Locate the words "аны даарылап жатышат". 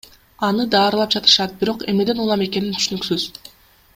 0.45-1.53